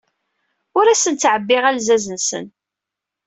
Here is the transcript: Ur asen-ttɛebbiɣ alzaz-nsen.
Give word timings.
Ur 0.77 0.85
asen-ttɛebbiɣ 0.87 1.63
alzaz-nsen. 1.65 2.45